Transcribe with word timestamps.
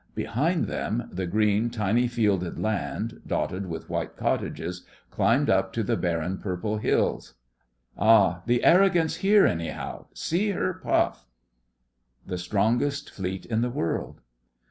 Behind 0.15 0.65
them 0.65 1.07
the 1.13 1.27
green, 1.27 1.69
tiny 1.69 2.07
fielded 2.07 2.57
land, 2.57 3.21
dotted 3.27 3.67
with 3.67 3.87
white 3.87 4.17
cottages, 4.17 4.83
climbed 5.11 5.47
up 5.47 5.71
to 5.73 5.83
the 5.83 5.95
barren 5.95 6.39
purple 6.39 6.77
hills. 6.77 7.35
'Ah! 7.95 8.41
The 8.47 8.63
Arrogant's 8.63 9.17
here 9.17 9.45
anyhow. 9.45 10.07
See 10.15 10.49
her 10.53 10.73
puff!' 10.73 11.27
THE 12.25 12.39
STRONGEST 12.39 13.11
FLEET 13.11 13.45
IN 13.45 13.61
THE 13.61 13.69
WORLD. 13.69 14.21